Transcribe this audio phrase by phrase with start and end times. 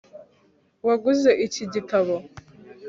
[0.87, 2.15] waguze iki gitabo